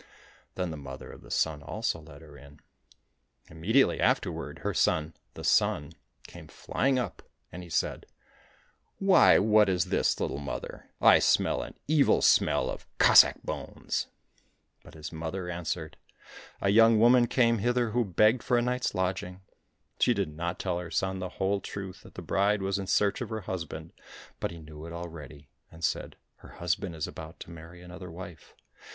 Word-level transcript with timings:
Then 0.55 0.71
the 0.71 0.77
Mother 0.77 1.11
of 1.11 1.21
the 1.21 1.29
Sun 1.29 1.61
also 1.61 1.99
let 2.01 2.23
her 2.23 2.35
in. 2.35 2.59
Immediately 3.51 3.99
afterward 4.01 4.61
her 4.63 4.73
son, 4.73 5.13
the 5.35 5.43
Sun, 5.43 5.93
came 6.25 6.47
flying 6.47 6.97
up, 6.97 7.21
and 7.51 7.61
he 7.61 7.69
said," 7.69 8.07
Why, 8.97 9.37
what 9.37 9.69
is 9.69 9.85
this, 9.93 10.19
little 10.19 10.39
mother? 10.39 10.89
I 10.99 11.19
smell 11.19 11.61
an 11.61 11.75
evil 11.87 12.23
smell 12.23 12.67
of 12.67 12.87
Cossack 12.97 13.43
bones!"— 13.43 14.07
But 14.83 14.95
his 14.95 15.11
mother 15.11 15.51
answered," 15.51 15.97
A 16.61 16.69
young 16.69 16.97
woman 16.99 17.27
came 17.27 17.59
hither 17.59 17.91
who 17.91 18.03
begged 18.03 18.41
for 18.41 18.57
a 18.57 18.61
night's 18.63 18.95
lodging." 18.95 19.41
She 19.99 20.15
did 20.15 20.35
not 20.35 20.57
tell 20.57 20.79
her 20.79 20.89
son 20.89 21.19
the 21.19 21.29
whole 21.37 21.61
truth, 21.61 22.01
that 22.01 22.15
the 22.15 22.23
bride 22.23 22.63
was 22.63 22.79
in 22.79 22.87
search 22.87 23.21
of 23.21 23.29
her 23.29 23.41
husband, 23.41 23.93
but 24.39 24.49
he 24.49 24.57
knew 24.57 24.87
it 24.87 24.93
already, 24.93 25.47
and 25.71 25.83
said, 25.83 26.15
*' 26.27 26.35
Her 26.37 26.53
husband 26.53 26.95
is 26.95 27.05
about 27.05 27.39
to 27.41 27.51
marry 27.51 27.83
another 27.83 28.09
wife. 28.09 28.55